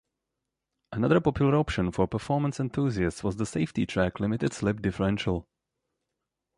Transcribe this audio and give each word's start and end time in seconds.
Another 0.91 1.19
popular 1.21 1.55
option 1.55 1.91
for 1.91 2.07
performance 2.07 2.59
enthusiasts 2.59 3.23
was 3.23 3.35
the 3.35 3.45
"Safe-T-Track" 3.45 4.19
limited 4.19 4.51
slip 4.51 4.81
differential. 4.81 5.47